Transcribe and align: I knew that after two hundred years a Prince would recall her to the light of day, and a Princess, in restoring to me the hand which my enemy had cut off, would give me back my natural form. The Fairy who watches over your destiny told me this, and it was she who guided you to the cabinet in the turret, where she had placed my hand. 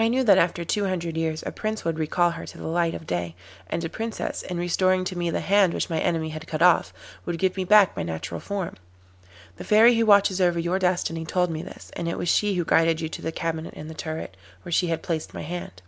I 0.00 0.08
knew 0.08 0.24
that 0.24 0.36
after 0.36 0.64
two 0.64 0.86
hundred 0.86 1.16
years 1.16 1.44
a 1.46 1.52
Prince 1.52 1.84
would 1.84 1.96
recall 1.96 2.32
her 2.32 2.44
to 2.44 2.58
the 2.58 2.66
light 2.66 2.92
of 2.92 3.06
day, 3.06 3.36
and 3.68 3.84
a 3.84 3.88
Princess, 3.88 4.42
in 4.42 4.58
restoring 4.58 5.04
to 5.04 5.16
me 5.16 5.30
the 5.30 5.38
hand 5.42 5.72
which 5.74 5.88
my 5.88 6.00
enemy 6.00 6.30
had 6.30 6.48
cut 6.48 6.60
off, 6.60 6.92
would 7.24 7.38
give 7.38 7.56
me 7.56 7.62
back 7.62 7.96
my 7.96 8.02
natural 8.02 8.40
form. 8.40 8.74
The 9.58 9.62
Fairy 9.64 9.94
who 9.94 10.06
watches 10.06 10.40
over 10.40 10.58
your 10.58 10.80
destiny 10.80 11.24
told 11.24 11.50
me 11.52 11.62
this, 11.62 11.92
and 11.94 12.08
it 12.08 12.18
was 12.18 12.28
she 12.28 12.54
who 12.56 12.64
guided 12.64 13.00
you 13.00 13.08
to 13.10 13.22
the 13.22 13.30
cabinet 13.30 13.74
in 13.74 13.86
the 13.86 13.94
turret, 13.94 14.36
where 14.62 14.72
she 14.72 14.88
had 14.88 15.04
placed 15.04 15.32
my 15.34 15.42
hand. 15.42 15.82